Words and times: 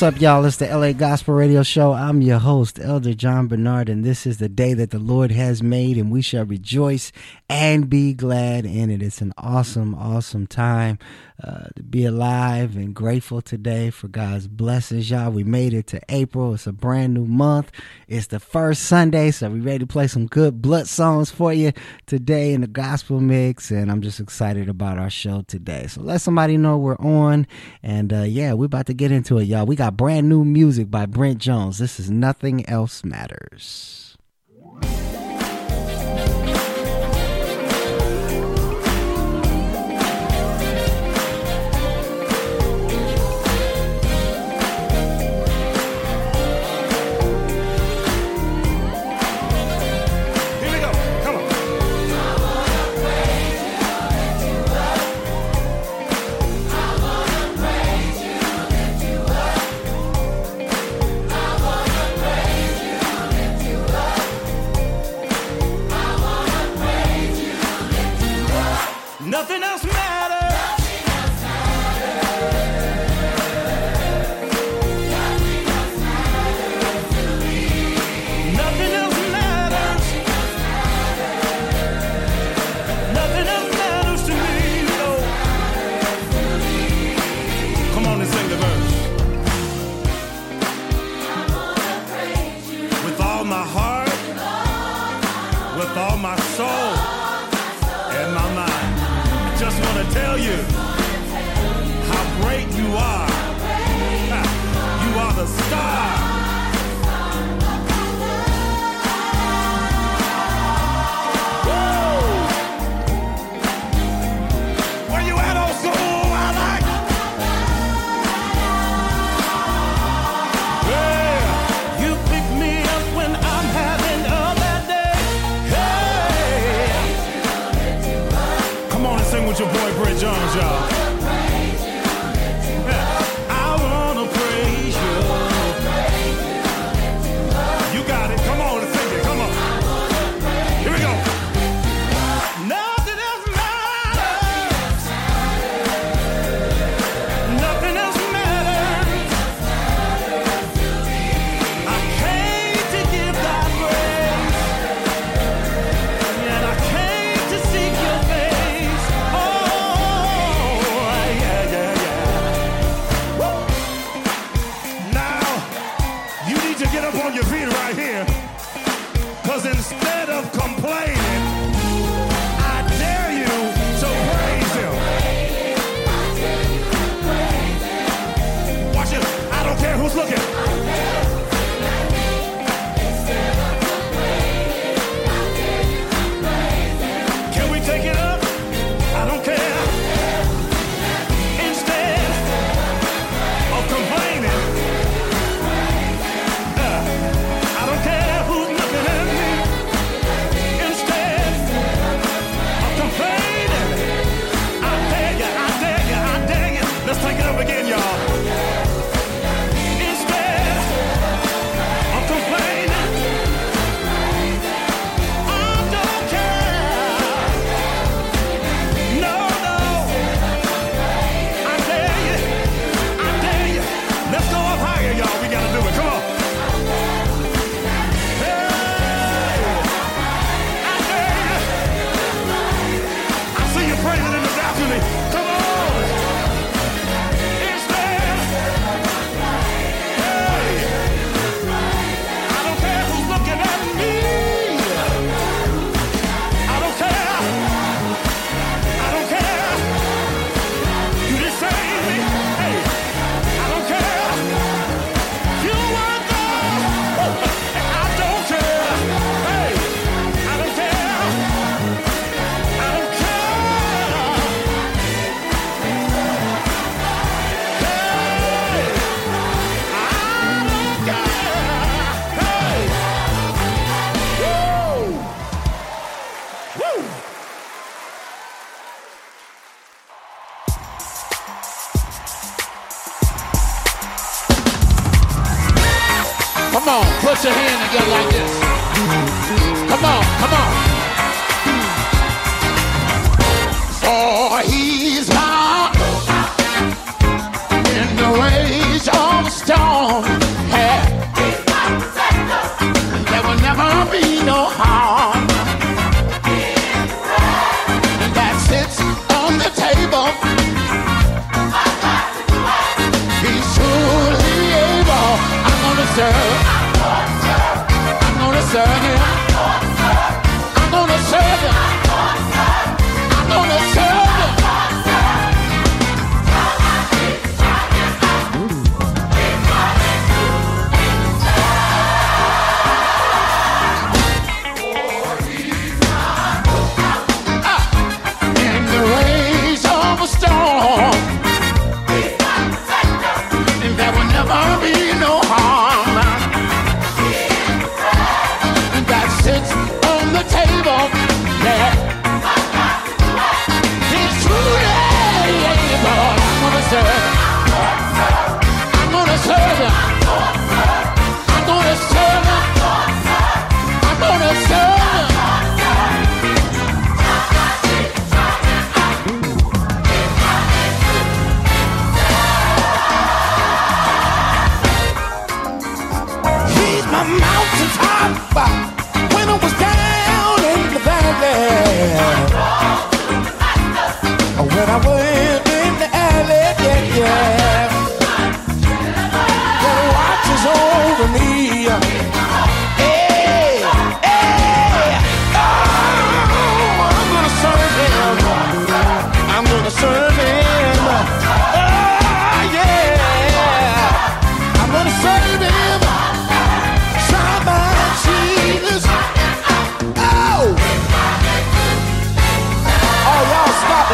What's 0.00 0.14
up, 0.14 0.22
y'all? 0.22 0.46
It's 0.46 0.56
the 0.56 0.66
LA 0.66 0.94
Gospel 0.94 1.34
Radio 1.34 1.62
Show. 1.62 1.92
I'm 1.92 2.22
your 2.22 2.38
host, 2.38 2.78
Elder 2.80 3.12
John 3.12 3.48
Bernard, 3.48 3.90
and 3.90 4.02
this 4.02 4.26
is 4.26 4.38
the 4.38 4.48
day 4.48 4.72
that 4.72 4.92
the 4.92 4.98
Lord 4.98 5.30
has 5.30 5.62
made, 5.62 5.98
and 5.98 6.10
we 6.10 6.22
shall 6.22 6.46
rejoice 6.46 7.12
and 7.50 7.90
be 7.90 8.14
glad 8.14 8.64
in 8.64 8.90
it. 8.90 9.02
It's 9.02 9.20
an 9.20 9.34
awesome, 9.36 9.94
awesome 9.94 10.46
time 10.46 10.98
uh, 11.42 11.68
to 11.74 11.82
be 11.82 12.04
alive 12.04 12.76
and 12.76 12.94
grateful 12.94 13.40
today 13.40 13.88
for 13.88 14.08
God's 14.08 14.46
blessings, 14.46 15.10
y'all. 15.10 15.30
We 15.30 15.42
made 15.42 15.72
it 15.72 15.86
to 15.86 16.00
April. 16.10 16.52
It's 16.52 16.66
a 16.66 16.72
brand 16.72 17.14
new 17.14 17.24
month. 17.24 17.70
It's 18.08 18.26
the 18.26 18.40
first 18.40 18.82
Sunday, 18.82 19.30
so 19.30 19.48
we 19.48 19.60
ready 19.60 19.78
to 19.78 19.86
play 19.86 20.06
some 20.06 20.26
good 20.26 20.60
blood 20.60 20.86
songs 20.86 21.30
for 21.30 21.52
you 21.52 21.72
today 22.04 22.52
in 22.52 22.60
the 22.60 22.66
gospel 22.66 23.20
mix. 23.20 23.70
And 23.70 23.90
I'm 23.90 24.02
just 24.02 24.20
excited 24.20 24.68
about 24.68 24.98
our 24.98 25.08
show 25.08 25.42
today. 25.46 25.86
So 25.86 26.02
let 26.02 26.20
somebody 26.20 26.58
know 26.58 26.76
we're 26.76 26.98
on. 26.98 27.46
And 27.82 28.12
uh, 28.12 28.22
yeah, 28.22 28.52
we're 28.52 28.66
about 28.66 28.86
to 28.86 28.94
get 28.94 29.10
into 29.10 29.38
it, 29.38 29.44
y'all. 29.44 29.64
We 29.64 29.76
got 29.76 29.96
brand 29.96 30.28
new 30.28 30.44
music 30.44 30.90
by 30.90 31.06
Brent 31.06 31.38
Jones. 31.38 31.78
This 31.78 31.98
is 31.98 32.10
Nothing 32.10 32.68
Else 32.68 33.02
Matters. 33.02 34.09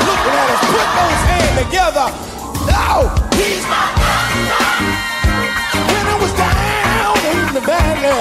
Looking 0.04 0.34
at 0.36 0.48
us. 0.52 0.60
Put 0.74 0.88
those 0.98 1.22
hands 1.30 1.54
together. 1.64 2.06
Oh, 2.68 3.08
he's 3.38 3.64
my 3.72 3.84
When 5.90 6.04
I 6.06 6.16
was 6.20 6.32
down 6.36 7.16
in 7.32 7.54
the 7.54 7.60
valley. 7.60 8.16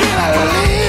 When 0.00 0.16
I 0.18 0.28
lived 0.34 0.79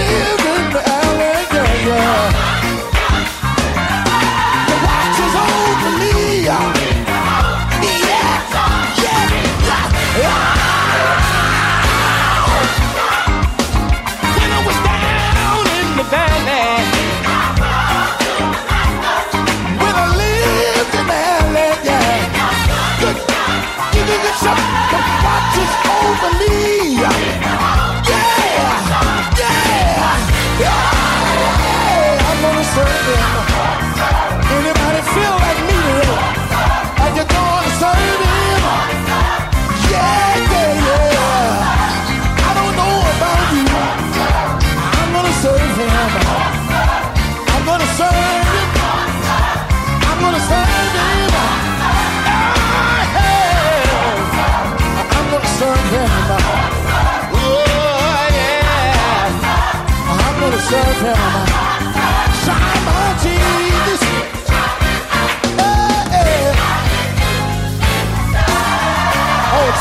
Oh, 60.74 60.78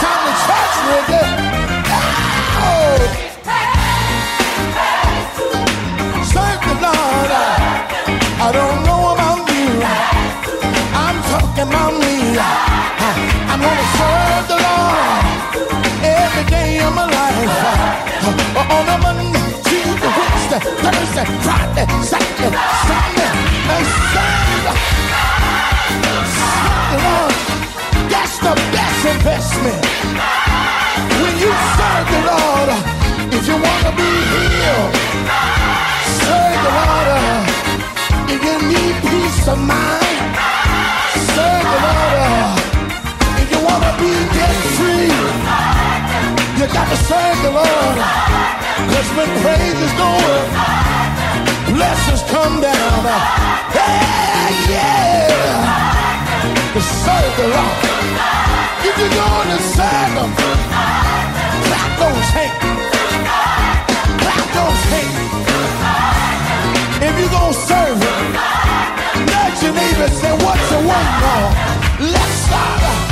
time 0.03 0.23
to 0.27 0.33
church. 0.47 0.75
Oh. 2.59 2.99
Serve 6.27 6.61
the 6.67 6.75
Lord. 6.83 7.31
I 8.43 8.51
don't 8.51 8.79
know 8.83 9.03
about 9.15 9.47
you. 9.47 9.71
I'm 10.99 11.17
talking 11.31 11.69
about 11.71 11.95
me. 12.03 12.15
I'm 13.47 13.61
gonna 13.63 13.87
serve 13.95 14.45
the 14.51 14.59
Lord 14.67 15.23
every 16.03 16.45
day 16.51 16.83
of 16.83 16.93
my 16.97 17.07
life. 17.07 17.55
On 18.59 18.89
a 18.89 18.97
Monday, 18.99 19.40
Tuesday, 20.51 20.67
Thursday, 20.83 21.25
Friday, 21.47 21.87
Saturday, 22.03 22.51
Sunday, 22.91 23.31
and 23.71 23.87
Sunday. 24.11 24.75
Lord. 27.07 27.35
That's 28.11 28.37
the 28.43 28.55
best 28.75 29.01
investment. 29.15 29.83
When 31.23 31.35
you 31.39 31.53
serve 31.79 32.07
the 32.11 32.21
Lord, 32.31 32.69
if 33.31 33.47
you 33.47 33.57
wanna 33.63 33.93
be 33.95 34.11
healed, 34.33 34.95
serve 36.19 36.59
the 36.67 36.73
Lord. 36.79 37.09
If 38.35 38.41
you 38.43 38.57
need 38.73 38.95
peace 39.07 39.47
of 39.47 39.59
mind, 39.59 40.19
serve 41.31 41.67
the 41.75 41.79
Lord. 41.87 42.59
If 43.39 43.49
you 43.53 43.61
wanna 43.69 43.93
be 44.03 44.13
debt 44.35 44.57
free, 44.75 45.15
you 46.59 46.67
got 46.75 46.89
to 46.91 46.97
serve 47.07 47.39
the 47.45 47.53
Lord. 47.53 48.70
Cause 48.89 49.11
when 49.17 49.29
praises 49.45 49.93
go 50.01 50.09
up, 50.09 50.49
blessings 51.75 52.23
come 52.31 52.61
down. 52.61 53.05
Yeah, 53.75 54.71
yeah. 54.71 56.01
To 56.75 56.81
serve 56.81 57.33
the 57.37 57.49
Lord. 57.53 57.79
If 58.89 58.95
you're 58.97 59.17
going 59.21 59.49
to 59.55 59.61
serve 59.77 60.15
Him, 60.17 60.31
clap 61.69 61.93
those 62.01 62.29
hands. 62.33 62.61
Clap 64.23 64.47
those 64.57 64.83
hands. 64.93 65.19
If 67.05 67.13
you're 67.19 67.35
going 67.37 67.53
to 67.53 67.67
serve 67.69 67.99
Him, 68.01 68.23
nudge 69.29 69.63
your 69.63 69.75
neighbor 69.75 70.05
and 70.09 70.15
say, 70.15 70.33
What's 70.45 70.67
the 70.71 70.81
one 70.81 71.09
on? 71.35 71.53
Let's 72.13 72.37
start. 72.47 73.10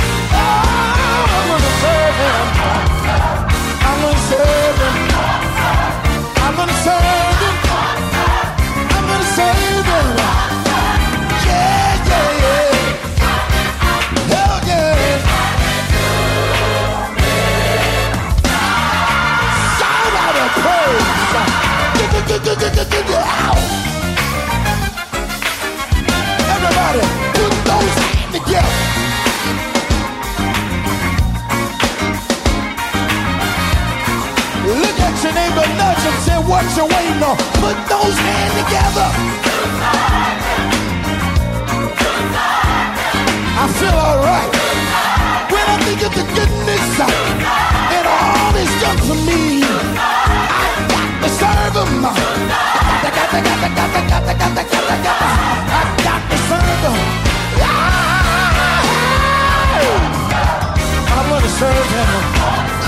Everybody, 22.49 22.65
put 27.37 27.53
those 27.69 27.93
hands 28.01 28.33
together. 28.33 28.73
Look 34.65 34.97
at 34.97 35.13
your 35.23 35.33
neighbor, 35.33 35.61
nudge 35.77 36.01
him, 36.01 36.17
say, 36.25 36.39
what 36.49 36.65
you 36.75 36.85
waiting 36.89 37.21
on? 37.21 37.37
Put 37.61 37.77
those 37.85 38.17
hands 38.17 38.53
together. 38.65 39.07
I 43.61 43.65
feel 43.77 43.93
alright. 43.93 44.49
When 45.51 45.65
I 45.69 45.77
think 45.85 46.01
of 46.01 46.13
the 46.15 46.25
goodness 46.33 46.99
and 47.93 48.07
all 48.07 48.53
he's 48.57 48.73
done 48.81 48.97
for 49.05 49.17
me, 49.29 49.61
I 49.61 50.83
got 50.89 51.21
to 51.21 51.29
serve 51.29 51.75
him. 51.93 52.28
To, 53.29 53.35
got 53.35 53.61
to, 53.61 53.69
got 53.75 53.93
to, 53.93 54.09
I 61.11 61.29
to 61.41 61.49
serve 61.49 61.85
him. 61.91 62.78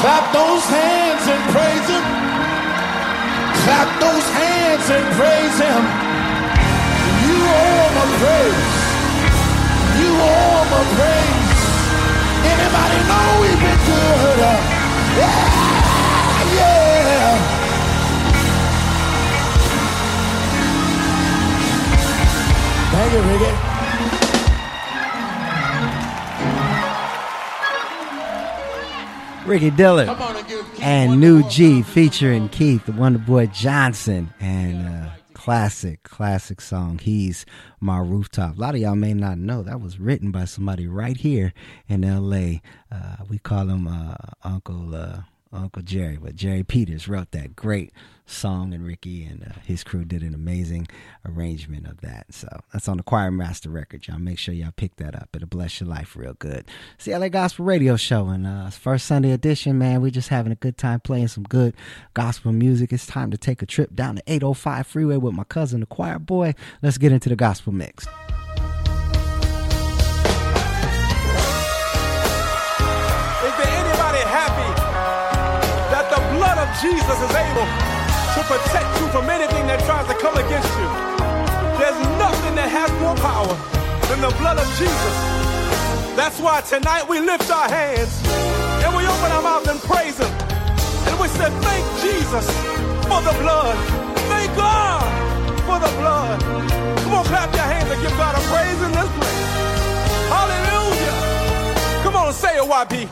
Clap 0.00 0.32
those 0.32 0.64
hands 0.64 1.28
and 1.28 1.42
praise 1.52 1.88
him. 1.92 2.04
Clap 3.64 3.88
those 4.00 4.26
hands 4.32 4.88
and 4.88 5.04
praise 5.20 5.56
him. 5.60 5.82
You 7.28 7.36
owe 7.36 7.84
him 7.84 7.96
a 8.00 8.06
praise. 8.16 8.64
You 10.00 10.10
owe 10.16 10.64
him 10.64 10.72
a 10.72 10.82
praise. 10.96 11.60
Anybody 12.48 12.98
know 13.10 13.44
we've 13.44 13.60
been 13.60 13.80
good? 13.84 14.40
Yeah, 15.20 15.44
yeah. 16.56 17.60
Thank 22.92 23.12
you, 23.12 23.20
Ricky. 23.20 23.69
Ricky 29.46 29.70
Dillard 29.70 30.08
and 30.08 30.48
give 30.48 30.64
Keith 30.72 30.82
and 30.82 31.10
one 31.10 31.20
New 31.20 31.48
G 31.48 31.82
featuring 31.82 32.48
Keith, 32.50 32.84
the 32.86 32.92
Wonder 32.92 33.18
Boy 33.18 33.46
Johnson, 33.46 34.32
and 34.38 34.86
uh, 34.86 35.10
classic, 35.34 36.02
classic 36.02 36.60
song. 36.60 36.98
He's 36.98 37.46
my 37.80 37.98
rooftop. 37.98 38.56
A 38.56 38.60
lot 38.60 38.74
of 38.74 38.80
y'all 38.80 38.94
may 38.94 39.14
not 39.14 39.38
know 39.38 39.62
that 39.62 39.80
was 39.80 39.98
written 39.98 40.30
by 40.30 40.44
somebody 40.44 40.86
right 40.86 41.16
here 41.16 41.52
in 41.88 42.04
L.A. 42.04 42.60
Uh, 42.92 43.16
we 43.28 43.38
call 43.38 43.68
him 43.68 43.88
uh, 43.88 44.14
Uncle 44.44 44.94
uh, 44.94 45.20
Uncle 45.52 45.82
Jerry, 45.82 46.16
but 46.16 46.36
Jerry 46.36 46.62
Peters 46.62 47.08
wrote 47.08 47.32
that 47.32 47.56
great 47.56 47.92
song, 48.24 48.72
and 48.72 48.86
Ricky 48.86 49.24
and 49.24 49.42
uh, 49.42 49.60
his 49.64 49.82
crew 49.82 50.04
did 50.04 50.22
an 50.22 50.34
amazing 50.34 50.86
arrangement 51.26 51.86
of 51.86 52.00
that. 52.02 52.32
So 52.32 52.48
that's 52.72 52.88
on 52.88 52.98
the 52.98 53.02
Choir 53.02 53.30
Master 53.30 53.68
record. 53.68 54.06
Y'all 54.06 54.18
make 54.18 54.38
sure 54.38 54.54
y'all 54.54 54.72
pick 54.76 54.96
that 54.96 55.14
up. 55.14 55.30
It'll 55.34 55.48
bless 55.48 55.80
your 55.80 55.88
life 55.88 56.16
real 56.16 56.34
good. 56.34 56.66
It's 56.94 57.06
the 57.06 57.18
LA 57.18 57.28
Gospel 57.28 57.64
Radio 57.64 57.96
Show, 57.96 58.28
and 58.28 58.46
uh, 58.46 58.70
first 58.70 59.06
Sunday 59.06 59.32
edition, 59.32 59.76
man. 59.78 60.00
We're 60.00 60.10
just 60.10 60.28
having 60.28 60.52
a 60.52 60.56
good 60.56 60.78
time 60.78 61.00
playing 61.00 61.28
some 61.28 61.44
good 61.44 61.74
gospel 62.14 62.52
music. 62.52 62.92
It's 62.92 63.06
time 63.06 63.30
to 63.32 63.38
take 63.38 63.62
a 63.62 63.66
trip 63.66 63.94
down 63.94 64.16
the 64.16 64.22
805 64.26 64.86
freeway 64.86 65.16
with 65.16 65.34
my 65.34 65.44
cousin, 65.44 65.80
the 65.80 65.86
choir 65.86 66.18
boy. 66.18 66.54
Let's 66.82 66.98
get 66.98 67.12
into 67.12 67.28
the 67.28 67.36
gospel 67.36 67.72
mix. 67.72 68.06
Jesus 76.80 77.20
is 77.20 77.34
able 77.36 77.68
to 78.32 78.40
protect 78.48 78.88
you 78.96 79.06
from 79.12 79.28
anything 79.28 79.68
that 79.68 79.84
tries 79.84 80.08
to 80.08 80.16
come 80.16 80.32
against 80.40 80.72
you? 80.80 80.88
There's 81.76 82.00
nothing 82.16 82.56
that 82.56 82.72
has 82.72 82.88
more 83.04 83.12
power 83.20 83.52
than 84.08 84.24
the 84.24 84.32
blood 84.40 84.56
of 84.56 84.64
Jesus. 84.80 85.14
That's 86.16 86.40
why 86.40 86.64
tonight 86.64 87.04
we 87.04 87.20
lift 87.20 87.52
our 87.52 87.68
hands 87.68 88.08
and 88.80 88.96
we 88.96 89.04
open 89.04 89.28
our 89.28 89.44
mouths 89.44 89.68
and 89.68 89.76
praise 89.84 90.16
Him. 90.16 90.32
And 91.04 91.20
we 91.20 91.28
say, 91.28 91.52
Thank 91.60 91.84
Jesus 92.00 92.48
for 93.04 93.20
the 93.28 93.36
blood. 93.44 93.76
Thank 94.32 94.48
God 94.56 95.04
for 95.68 95.76
the 95.84 95.92
blood. 96.00 96.40
Come 97.04 97.12
on, 97.12 97.24
clap 97.28 97.52
your 97.52 97.68
hands 97.68 97.92
and 97.92 98.00
give 98.00 98.16
God 98.16 98.40
a 98.40 98.42
praise 98.48 98.80
in 98.80 98.92
this 98.96 99.10
place. 99.20 99.52
Hallelujah. 100.32 101.14
Come 102.08 102.16
on, 102.16 102.32
say 102.32 102.56
it, 102.56 102.64
YB. 102.64 103.04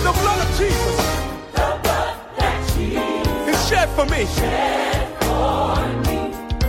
The 0.00 0.12
blood 0.16 0.40
of 0.40 0.50
Jesus. 0.56 1.83
Is 2.92 3.68
shed 3.68 3.88
for 3.90 4.04
me. 4.06 4.22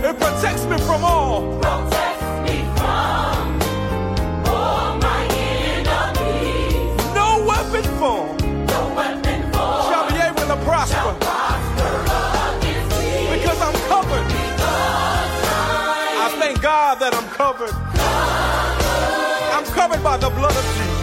It 0.08 0.18
protects 0.18 0.64
me 0.66 0.78
from 0.78 1.04
all. 1.04 1.42
No 7.14 7.44
weapon 7.46 7.84
formed 7.98 8.40
shall 9.88 10.08
be 10.08 10.16
able 10.16 10.46
to 10.46 10.56
prosper. 10.64 11.14
Because 13.32 13.60
I'm 13.60 13.74
covered. 13.88 14.26
I 16.24 16.36
thank 16.40 16.62
God 16.62 16.98
that 17.00 17.14
I'm 17.14 17.28
covered. 17.28 17.74
I'm 19.54 19.64
covered 19.74 20.02
by 20.02 20.16
the 20.16 20.30
blood 20.30 20.56
of 20.56 20.64
Jesus. 20.76 20.95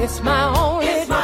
It's 0.00 0.22
my 0.22 0.56
only. 0.56 0.86
It's 0.86 1.08
my 1.08 1.17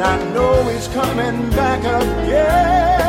And 0.00 0.06
I 0.06 0.32
know 0.32 0.68
he's 0.68 0.86
coming 0.86 1.50
back 1.50 1.80
again 1.80 3.07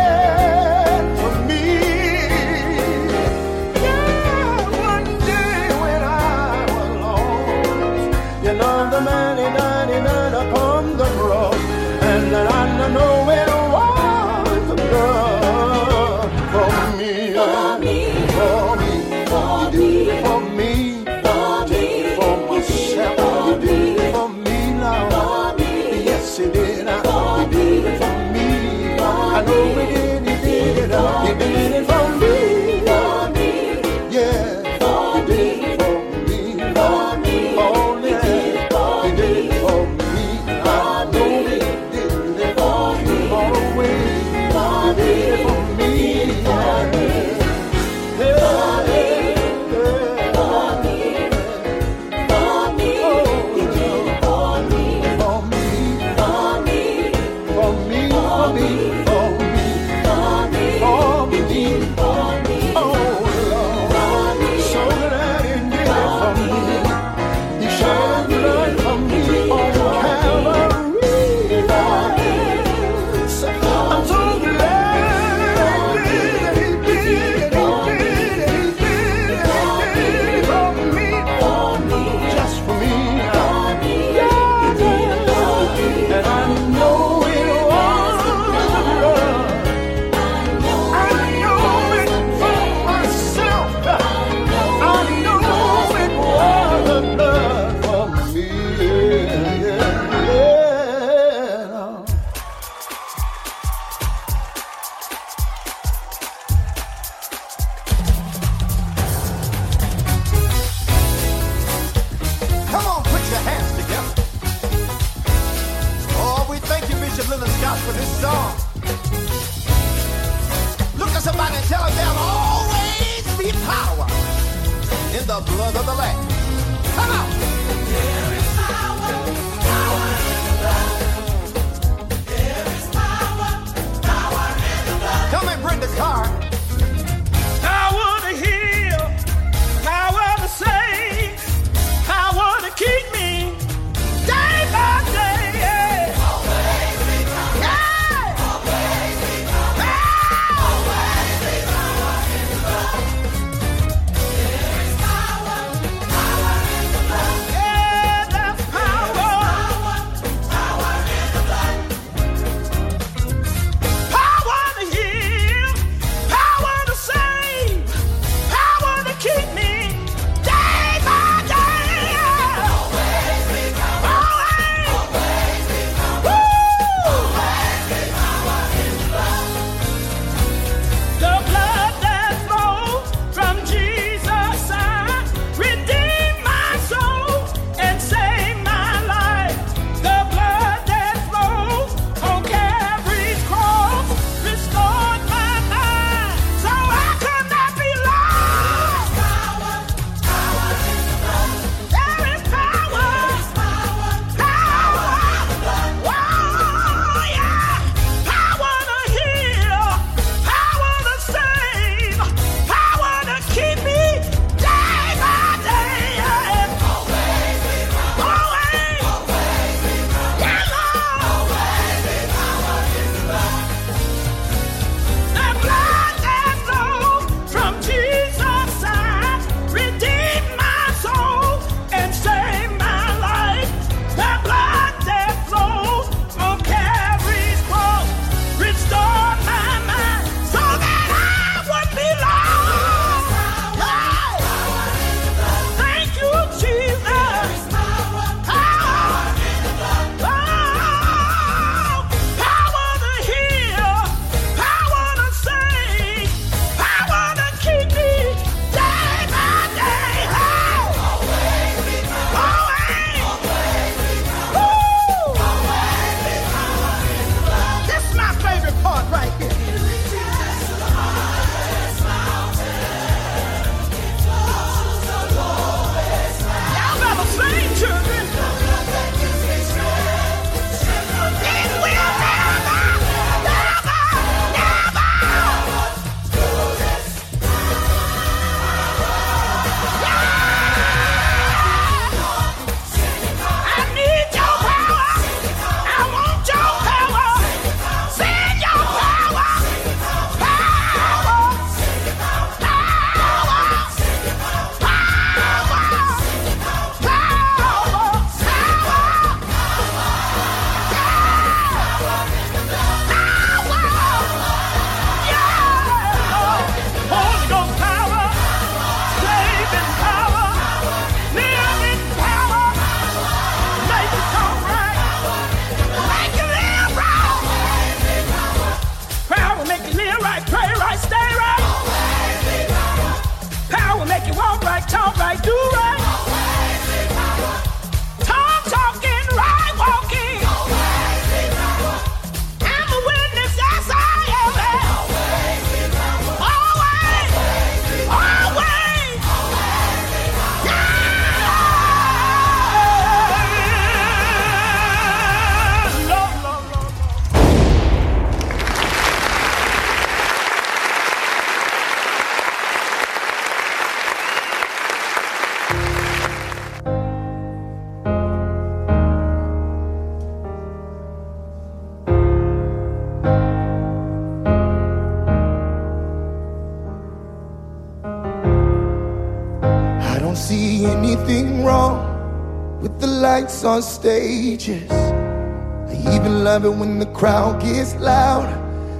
wrong 381.64 382.82
with 382.82 383.00
the 383.00 383.08
lights 383.08 383.64
on 383.64 383.82
stages. 383.84 384.90
I 384.92 385.94
even 386.16 386.44
love 386.44 386.66
it 386.66 386.72
when 386.72 386.98
the 386.98 387.06
crowd 387.08 387.62
gets 387.62 387.96
loud, 387.96 388.50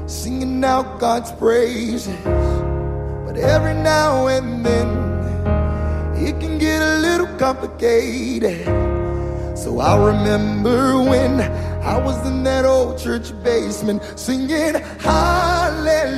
singing 0.08 0.64
out 0.64 1.00
God's 1.00 1.32
praises. 1.32 2.16
But 3.26 3.36
every 3.38 3.74
now 3.74 4.28
and 4.28 4.64
then, 4.64 4.90
it 6.16 6.40
can 6.40 6.60
get 6.60 6.82
a 6.82 7.00
little 7.00 7.28
complicated. 7.38 8.66
So 9.58 9.80
I 9.80 9.98
remember 9.98 11.02
when 11.02 11.42
I 11.82 11.98
was 11.98 12.24
in 12.28 12.44
that 12.44 12.64
old 12.66 13.00
church 13.00 13.34
basement 13.44 14.04
singing 14.16 14.76
hallelujah. 15.00 16.14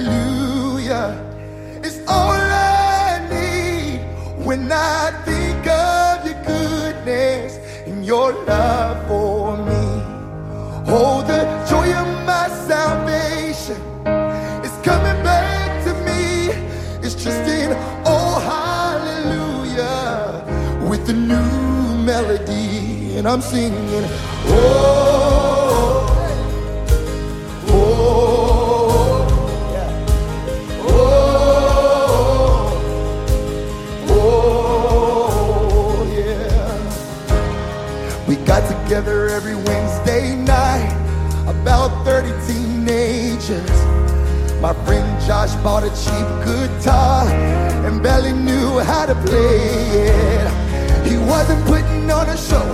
It's 1.84 2.00
all 2.08 2.32
I 2.32 3.28
need 3.32 4.02
when 4.45 4.71
I 4.71 5.21
your 8.12 8.34
love 8.43 9.08
for 9.08 9.56
me. 9.56 9.86
Oh, 10.94 11.23
the 11.31 11.42
joy 11.69 11.88
of 12.02 12.08
my 12.25 12.46
salvation 12.67 13.79
is 14.67 14.73
coming 14.88 15.19
back 15.23 15.81
to 15.86 15.92
me. 16.08 16.52
It's 17.06 17.15
just 17.15 17.44
in 17.58 17.69
oh 18.13 18.33
hallelujah 18.52 20.04
with 20.90 21.08
the 21.08 21.13
new 21.13 22.04
melody, 22.04 23.15
and 23.17 23.25
I'm 23.25 23.40
singing. 23.40 24.06
Oh, 24.48 25.61
together 38.92 39.29
every 39.29 39.56
Wednesday 39.56 40.35
night, 40.35 40.92
about 41.48 42.04
30 42.04 42.27
teenagers. 42.46 43.71
My 44.60 44.73
friend 44.83 45.08
Josh 45.25 45.56
bought 45.63 45.85
a 45.85 45.92
cheap 46.04 46.27
guitar 46.44 47.25
and 47.85 48.04
barely 48.04 48.33
knew 48.33 48.79
how 48.79 49.06
to 49.06 49.15
play 49.15 49.62
it. 49.96 51.08
He 51.08 51.15
wasn't 51.17 51.65
putting 51.67 52.12
on 52.12 52.27
a 52.27 52.35
show, 52.35 52.67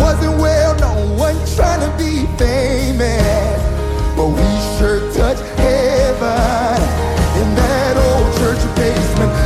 wasn't 0.00 0.40
well 0.40 0.74
known, 0.78 1.18
wasn't 1.18 1.54
trying 1.54 1.80
to 1.80 1.94
be 1.98 2.24
famous. 2.38 3.60
But 4.16 4.28
we 4.28 4.48
sure 4.78 5.12
touched 5.12 5.44
heaven 5.60 6.80
in 7.36 7.54
that 7.54 7.96
old 7.98 8.34
church 8.38 8.76
basement. 8.76 9.39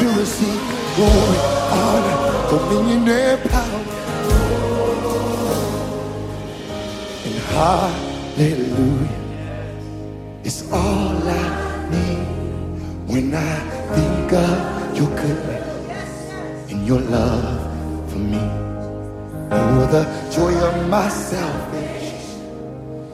To 0.00 0.06
receive 0.18 0.60
glory, 0.96 1.38
honor, 1.76 2.16
dominion, 2.48 3.06
and 3.06 3.50
power. 3.50 3.84
And 7.26 7.36
hallelujah 7.52 9.20
is 10.42 10.72
all 10.72 11.20
I 11.22 11.88
need 11.90 12.26
when 13.10 13.34
I 13.34 13.56
think 13.94 14.32
of 14.32 14.96
your 14.96 15.10
goodness 15.20 16.12
and 16.70 16.86
your 16.86 17.00
love 17.00 18.10
for 18.10 18.18
me. 18.18 18.44
Oh, 19.52 19.86
the 19.92 20.04
joy 20.34 20.54
of 20.66 20.88
my 20.88 21.08
salvation, 21.10 22.40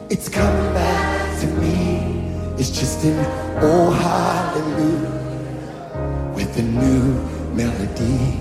it's 0.08 0.28
coming 0.28 0.72
back 0.72 1.40
to 1.40 1.46
me. 1.60 2.30
It's 2.58 2.70
just 2.70 3.04
an 3.04 3.18
oh 3.60 3.90
hallelujah 3.90 5.25
with 6.36 6.56
a 6.58 6.62
new 6.62 7.02
melody. 7.54 8.38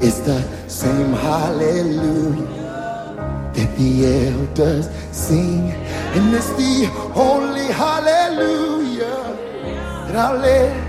It's 0.00 0.20
the 0.20 0.40
same 0.68 1.12
hallelujah 1.12 2.46
that 3.54 3.76
the 3.76 3.90
elders 4.28 4.88
sing, 5.10 5.72
and 6.14 6.32
it's 6.32 6.50
the 6.54 6.86
holy 7.12 7.66
hallelujah. 7.66 9.36
That 10.06 10.16
I'll 10.16 10.38
live 10.38 10.87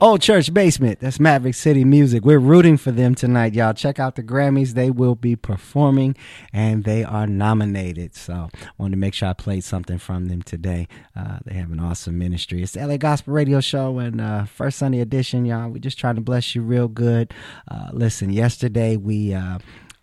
Old 0.00 0.22
Church 0.22 0.54
Basement. 0.54 1.00
That's 1.00 1.18
Maverick 1.18 1.56
City 1.56 1.84
Music. 1.84 2.24
We're 2.24 2.38
rooting 2.38 2.76
for 2.76 2.92
them 2.92 3.16
tonight, 3.16 3.54
y'all. 3.54 3.74
Check 3.74 3.98
out 3.98 4.14
the 4.14 4.22
Grammys. 4.22 4.74
They 4.74 4.92
will 4.92 5.16
be 5.16 5.34
performing 5.34 6.14
and 6.52 6.84
they 6.84 7.02
are 7.02 7.26
nominated. 7.26 8.14
So, 8.14 8.48
I 8.54 8.68
wanted 8.78 8.92
to 8.92 8.96
make 8.98 9.14
sure 9.14 9.28
I 9.28 9.32
played 9.32 9.64
something 9.64 9.98
from 9.98 10.26
them 10.26 10.42
today. 10.42 10.86
Uh, 11.16 11.38
they 11.44 11.54
have 11.54 11.72
an 11.72 11.80
awesome 11.80 12.16
ministry. 12.16 12.62
It's 12.62 12.72
the 12.72 12.86
LA 12.86 12.96
Gospel 12.96 13.34
Radio 13.34 13.60
Show 13.60 13.98
and 13.98 14.20
uh, 14.20 14.44
first 14.44 14.78
Sunday 14.78 15.00
edition, 15.00 15.44
y'all. 15.44 15.68
We're 15.68 15.78
just 15.78 15.98
trying 15.98 16.14
to 16.14 16.20
bless 16.20 16.54
you 16.54 16.62
real 16.62 16.86
good. 16.86 17.34
Uh, 17.66 17.88
listen, 17.92 18.30
yesterday 18.30 18.96
we. 18.96 19.34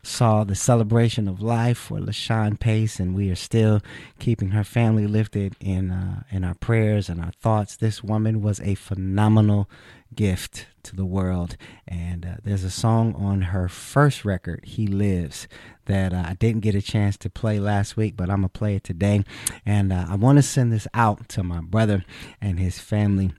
Saw 0.05 0.43
the 0.43 0.53
celebration 0.53 1.27
of 1.27 1.41
life 1.41 1.79
for 1.79 1.97
LaShun 1.97 2.59
Pace, 2.59 2.99
and 2.99 3.15
we 3.15 3.31
are 3.31 3.35
still 3.35 3.81
keeping 4.19 4.49
her 4.51 4.63
family 4.63 5.07
lifted 5.07 5.55
in 5.59 5.89
uh, 5.89 6.21
in 6.29 6.43
our 6.43 6.53
prayers 6.53 7.09
and 7.09 7.19
our 7.19 7.31
thoughts. 7.41 7.75
This 7.75 8.03
woman 8.03 8.43
was 8.43 8.59
a 8.59 8.75
phenomenal 8.75 9.67
gift 10.13 10.67
to 10.83 10.95
the 10.95 11.05
world, 11.05 11.57
and 11.87 12.23
uh, 12.23 12.35
there's 12.43 12.63
a 12.63 12.69
song 12.69 13.15
on 13.15 13.41
her 13.41 13.67
first 13.67 14.23
record, 14.23 14.63
"He 14.63 14.85
Lives." 14.85 15.47
That 15.85 16.13
uh, 16.13 16.23
I 16.27 16.35
didn't 16.35 16.61
get 16.61 16.75
a 16.75 16.83
chance 16.83 17.17
to 17.17 17.29
play 17.29 17.59
last 17.59 17.97
week, 17.97 18.15
but 18.15 18.29
I'm 18.29 18.41
gonna 18.41 18.49
play 18.49 18.75
it 18.75 18.83
today. 18.83 19.23
And 19.65 19.91
uh, 19.91 20.05
I 20.07 20.15
want 20.15 20.37
to 20.37 20.43
send 20.43 20.71
this 20.71 20.87
out 20.93 21.27
to 21.29 21.43
my 21.43 21.61
brother 21.61 22.05
and 22.39 22.59
his 22.59 22.77
family. 22.77 23.33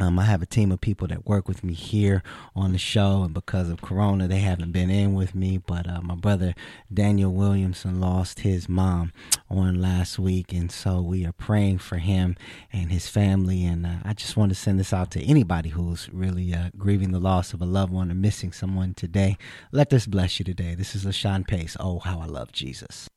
Um, 0.00 0.18
I 0.18 0.24
have 0.24 0.42
a 0.42 0.46
team 0.46 0.70
of 0.70 0.80
people 0.80 1.08
that 1.08 1.26
work 1.26 1.48
with 1.48 1.64
me 1.64 1.72
here 1.72 2.22
on 2.54 2.72
the 2.72 2.78
show, 2.78 3.22
and 3.22 3.34
because 3.34 3.68
of 3.68 3.82
Corona, 3.82 4.28
they 4.28 4.38
haven't 4.38 4.72
been 4.72 4.90
in 4.90 5.14
with 5.14 5.34
me. 5.34 5.58
But 5.58 5.88
uh, 5.88 6.00
my 6.02 6.14
brother 6.14 6.54
Daniel 6.92 7.32
Williamson 7.32 8.00
lost 8.00 8.40
his 8.40 8.68
mom 8.68 9.12
on 9.50 9.80
last 9.80 10.18
week, 10.18 10.52
and 10.52 10.70
so 10.70 11.00
we 11.00 11.26
are 11.26 11.32
praying 11.32 11.78
for 11.78 11.98
him 11.98 12.36
and 12.72 12.92
his 12.92 13.08
family. 13.08 13.64
And 13.64 13.86
uh, 13.86 13.96
I 14.04 14.12
just 14.12 14.36
want 14.36 14.50
to 14.50 14.54
send 14.54 14.78
this 14.78 14.92
out 14.92 15.10
to 15.12 15.22
anybody 15.22 15.70
who's 15.70 16.08
really 16.12 16.54
uh, 16.54 16.70
grieving 16.78 17.10
the 17.10 17.20
loss 17.20 17.52
of 17.52 17.60
a 17.60 17.66
loved 17.66 17.92
one 17.92 18.10
or 18.10 18.14
missing 18.14 18.52
someone 18.52 18.94
today. 18.94 19.36
Let 19.72 19.90
this 19.90 20.06
bless 20.06 20.38
you 20.38 20.44
today. 20.44 20.74
This 20.74 20.94
is 20.94 21.04
LaShun 21.04 21.46
Pace. 21.46 21.76
Oh, 21.80 21.98
how 21.98 22.20
I 22.20 22.26
love 22.26 22.52
Jesus. 22.52 23.08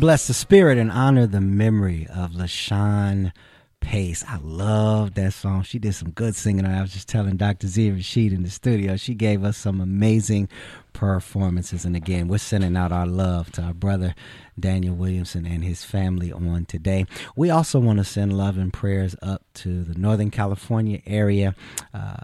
Bless 0.00 0.28
the 0.28 0.32
spirit 0.32 0.78
and 0.78 0.90
honor 0.90 1.26
the 1.26 1.42
memory 1.42 2.06
of 2.06 2.30
LaShun 2.30 3.32
Pace. 3.80 4.24
I 4.26 4.38
love 4.42 5.12
that 5.12 5.34
song. 5.34 5.62
She 5.62 5.78
did 5.78 5.94
some 5.94 6.12
good 6.12 6.34
singing. 6.34 6.64
I 6.64 6.80
was 6.80 6.94
just 6.94 7.06
telling 7.06 7.36
Dr. 7.36 7.66
Z 7.66 7.90
Rashid 7.90 8.32
in 8.32 8.42
the 8.42 8.48
studio. 8.48 8.96
She 8.96 9.12
gave 9.12 9.44
us 9.44 9.58
some 9.58 9.78
amazing 9.78 10.48
performances. 10.94 11.84
And 11.84 11.94
again, 11.94 12.28
we're 12.28 12.38
sending 12.38 12.78
out 12.78 12.92
our 12.92 13.06
love 13.06 13.52
to 13.52 13.62
our 13.62 13.74
brother 13.74 14.14
Daniel 14.58 14.94
Williamson 14.94 15.44
and 15.44 15.62
his 15.62 15.84
family 15.84 16.32
on 16.32 16.64
today. 16.64 17.04
We 17.36 17.50
also 17.50 17.78
want 17.78 17.98
to 17.98 18.04
send 18.04 18.32
love 18.32 18.56
and 18.56 18.72
prayers 18.72 19.14
up 19.20 19.42
to 19.56 19.84
the 19.84 19.98
Northern 19.98 20.30
California 20.30 21.02
area. 21.06 21.54
Uh, 21.92 22.16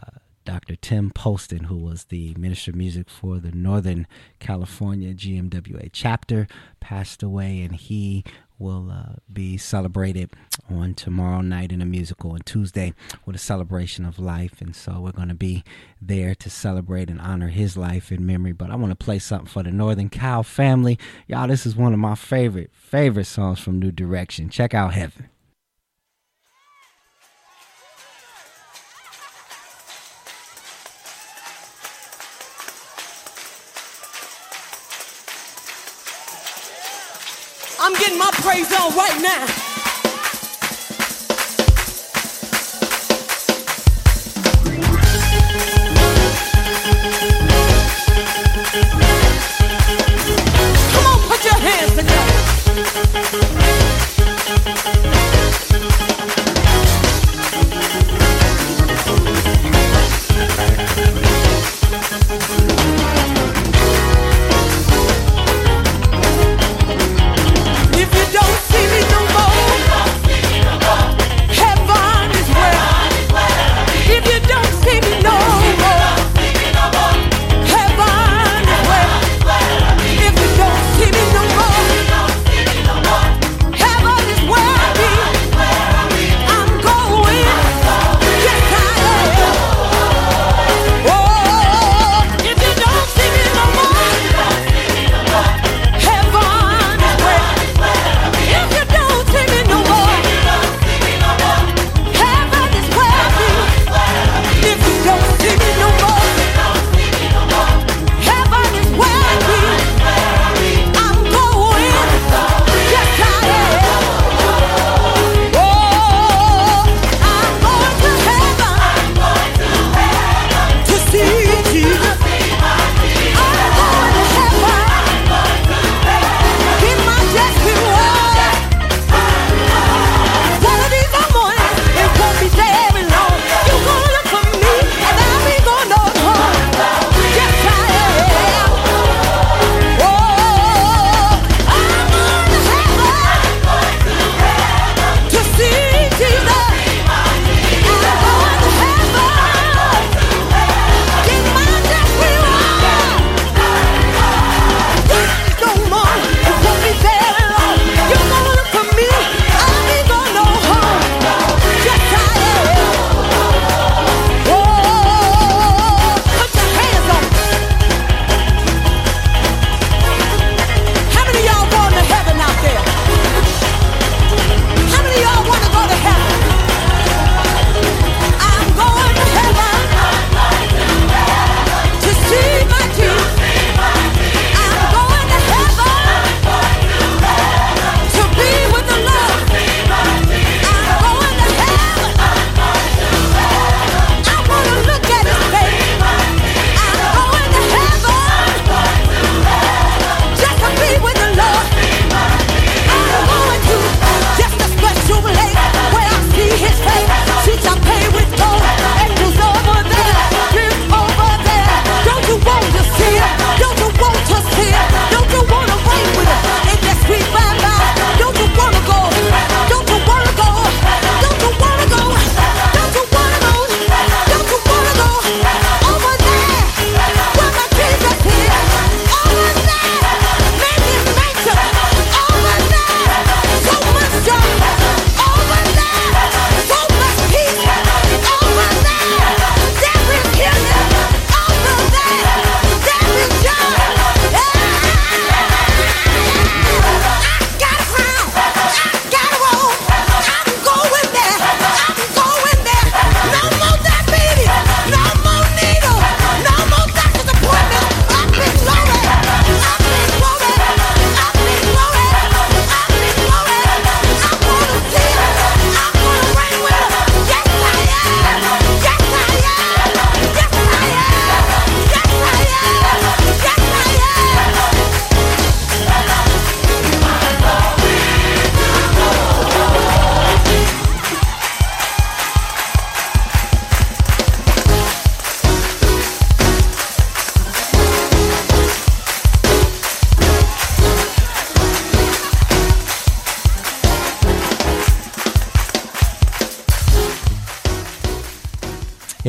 Dr. 0.46 0.76
Tim 0.76 1.10
Poston, 1.10 1.64
who 1.64 1.76
was 1.76 2.04
the 2.04 2.34
Minister 2.38 2.70
of 2.70 2.76
Music 2.76 3.10
for 3.10 3.40
the 3.40 3.50
Northern 3.50 4.06
California 4.38 5.12
GMWA 5.12 5.90
chapter, 5.92 6.46
passed 6.80 7.20
away, 7.22 7.60
and 7.60 7.74
he 7.74 8.24
will 8.58 8.90
uh, 8.90 9.16
be 9.30 9.58
celebrated 9.58 10.30
on 10.70 10.94
tomorrow 10.94 11.40
night 11.40 11.72
in 11.72 11.82
a 11.82 11.84
musical 11.84 12.34
and 12.34 12.46
Tuesday 12.46 12.94
with 13.26 13.36
a 13.36 13.40
celebration 13.40 14.04
of 14.04 14.18
life. 14.20 14.60
And 14.60 14.74
so 14.74 15.00
we're 15.00 15.12
going 15.12 15.28
to 15.28 15.34
be 15.34 15.64
there 16.00 16.34
to 16.36 16.48
celebrate 16.48 17.10
and 17.10 17.20
honor 17.20 17.48
his 17.48 17.76
life 17.76 18.12
in 18.12 18.24
memory. 18.24 18.52
But 18.52 18.70
I 18.70 18.76
want 18.76 18.98
to 18.98 19.04
play 19.04 19.18
something 19.18 19.48
for 19.48 19.64
the 19.64 19.72
Northern 19.72 20.08
Cal 20.08 20.42
family. 20.44 20.98
Y'all, 21.26 21.48
this 21.48 21.66
is 21.66 21.76
one 21.76 21.92
of 21.92 21.98
my 21.98 22.14
favorite, 22.14 22.70
favorite 22.72 23.26
songs 23.26 23.58
from 23.58 23.80
New 23.80 23.90
Direction. 23.90 24.48
Check 24.48 24.72
out 24.72 24.94
Heaven. 24.94 25.28
Praise 38.42 38.72
on 38.72 38.94
right 38.94 39.20
now. 39.22 39.85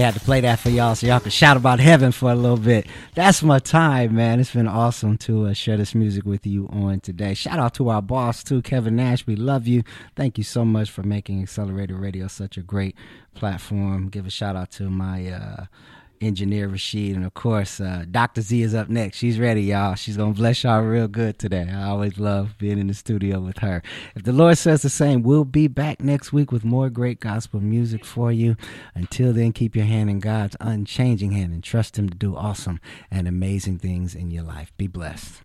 Had 0.07 0.13
to 0.13 0.21
play 0.21 0.39
that 0.39 0.57
for 0.57 0.69
y'all 0.69 0.95
so 0.95 1.05
y'all 1.05 1.19
could 1.19 1.33
shout 1.33 1.57
about 1.57 1.81
heaven 1.81 2.13
for 2.13 2.31
a 2.31 2.35
little 2.35 2.55
bit. 2.55 2.87
That's 3.13 3.43
my 3.43 3.59
time, 3.59 4.15
man. 4.15 4.39
It's 4.39 4.53
been 4.53 4.65
awesome 4.65 5.17
to 5.17 5.47
uh, 5.47 5.53
share 5.53 5.75
this 5.75 5.93
music 5.93 6.23
with 6.23 6.47
you 6.47 6.69
on 6.71 7.01
today. 7.01 7.33
Shout 7.33 7.59
out 7.59 7.73
to 7.73 7.89
our 7.89 8.01
boss, 8.01 8.41
too, 8.41 8.61
Kevin 8.61 8.95
Nash. 8.95 9.27
We 9.27 9.35
love 9.35 9.67
you. 9.67 9.83
Thank 10.15 10.37
you 10.37 10.45
so 10.45 10.63
much 10.63 10.89
for 10.89 11.03
making 11.03 11.41
Accelerated 11.41 11.97
Radio 11.97 12.27
such 12.27 12.55
a 12.55 12.61
great 12.61 12.95
platform. 13.35 14.07
Give 14.07 14.25
a 14.25 14.29
shout 14.29 14.55
out 14.55 14.71
to 14.71 14.89
my. 14.89 15.27
Uh, 15.27 15.65
engineer 16.21 16.67
Rashid, 16.67 17.15
and 17.15 17.25
of 17.25 17.33
course, 17.33 17.79
uh, 17.79 18.05
Dr. 18.09 18.41
Z 18.41 18.61
is 18.61 18.75
up 18.75 18.89
next. 18.89 19.17
She's 19.17 19.39
ready, 19.39 19.63
y'all. 19.63 19.95
She's 19.95 20.17
gonna 20.17 20.33
bless 20.33 20.63
y'all 20.63 20.81
real 20.81 21.07
good 21.07 21.39
today. 21.39 21.69
I 21.69 21.83
always 21.83 22.17
love 22.19 22.57
being 22.57 22.79
in 22.79 22.87
the 22.87 22.93
studio 22.93 23.39
with 23.39 23.59
her. 23.59 23.81
If 24.15 24.23
the 24.23 24.33
Lord 24.33 24.57
says 24.57 24.81
the 24.81 24.89
same, 24.89 25.23
we'll 25.23 25.45
be 25.45 25.67
back 25.67 26.01
next 26.01 26.33
week 26.33 26.51
with 26.51 26.65
more 26.65 26.89
great 26.89 27.19
gospel 27.19 27.59
music 27.59 28.05
for 28.05 28.31
you. 28.31 28.55
Until 28.95 29.33
then, 29.33 29.53
keep 29.53 29.75
your 29.75 29.85
hand 29.85 30.09
in 30.09 30.19
God's 30.19 30.55
unchanging 30.59 31.31
hand 31.31 31.53
and 31.53 31.63
trust 31.63 31.97
Him 31.97 32.09
to 32.09 32.15
do 32.15 32.35
awesome 32.35 32.79
and 33.11 33.27
amazing 33.27 33.79
things 33.79 34.15
in 34.15 34.31
your 34.31 34.43
life. 34.43 34.71
Be 34.77 34.87
blessed. 34.87 35.41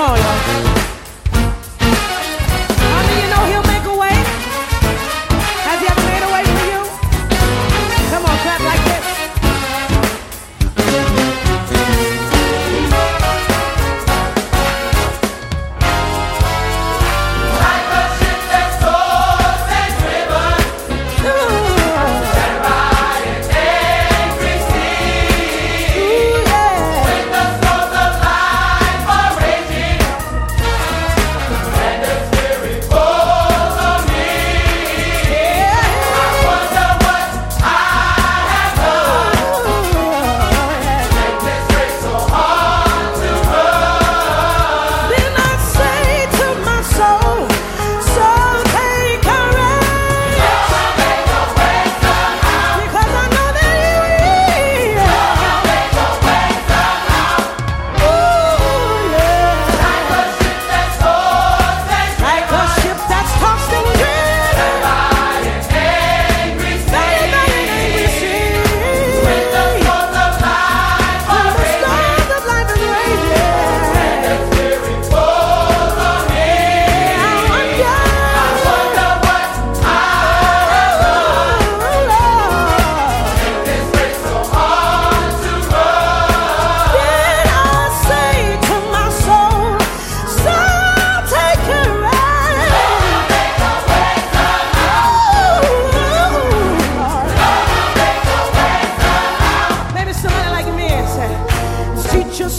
Come 0.00 0.02
on, 0.02 0.18
y'all. 0.18 0.89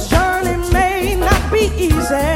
Teacher's 0.01 0.09
journey 0.09 0.73
may 0.73 1.15
not 1.15 1.51
be 1.51 1.71
easy. 1.77 2.30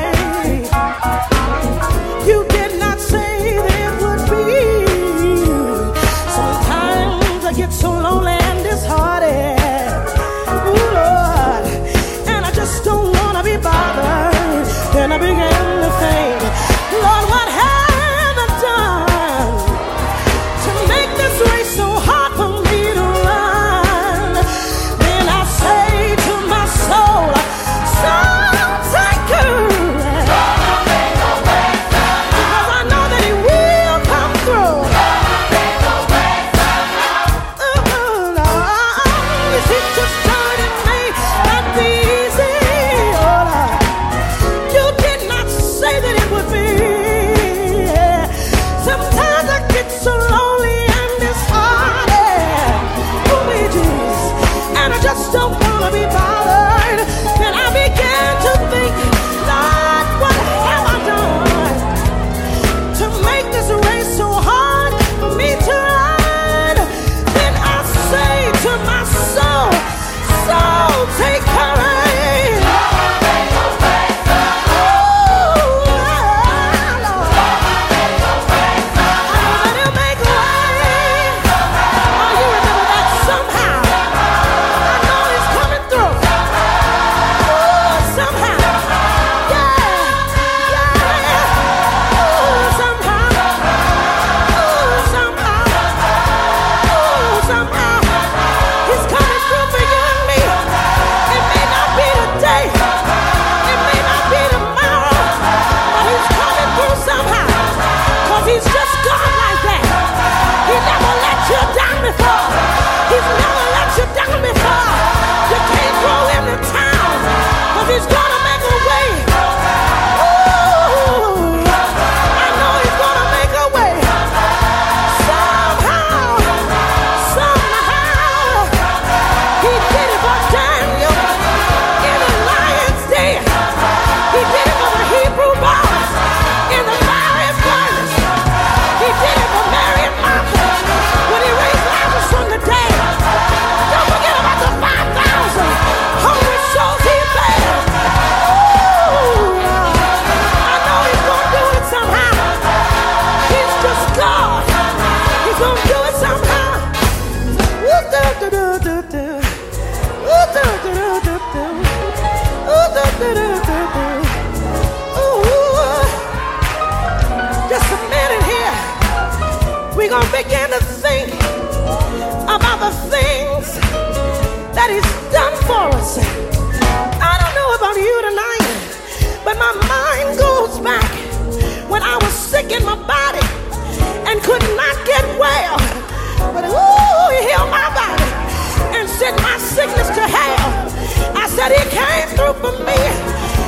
For 192.66 192.84
me, 192.84 192.97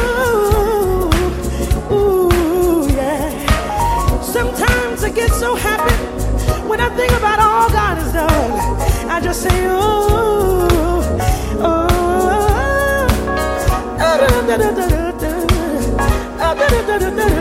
ooh, 1.93 2.87
yeah. 2.89 4.21
Sometimes 4.21 5.03
I 5.03 5.09
get 5.09 5.31
so 5.31 5.55
happy 5.55 5.95
when 6.67 6.79
I 6.79 6.89
think 6.95 7.11
about 7.13 7.39
all 7.39 7.69
God 7.69 7.97
has 7.97 8.13
done. 8.13 9.09
I 9.09 9.19
just 9.21 9.41
say, 9.43 9.65
ooh, 9.65 9.77
oh, 11.61 11.87
da, 13.99 14.17
da, 14.17 14.27
da, 14.31 14.57
da, 14.57 14.57
da, 14.57 14.87
da, 14.87 15.11
da, 15.21 15.31
ah, 16.39 16.53
da, 16.55 16.67
da, 16.69 16.97
da, 16.97 17.09
da, 17.09 17.40